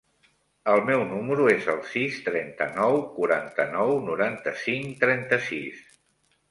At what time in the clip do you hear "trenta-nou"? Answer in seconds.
2.29-2.99